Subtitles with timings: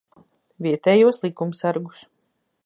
[0.67, 2.03] Vietējos likumsargus.